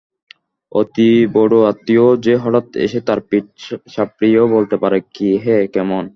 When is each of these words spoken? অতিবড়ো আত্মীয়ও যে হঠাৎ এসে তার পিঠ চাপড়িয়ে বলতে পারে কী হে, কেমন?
অতিবড়ো 0.71 1.59
আত্মীয়ও 1.67 2.09
যে 2.25 2.33
হঠাৎ 2.43 2.67
এসে 2.85 2.99
তার 3.07 3.19
পিঠ 3.29 3.45
চাপড়িয়ে 3.93 4.41
বলতে 4.55 4.75
পারে 4.83 4.97
কী 5.15 5.29
হে, 5.43 5.57
কেমন? 5.75 6.03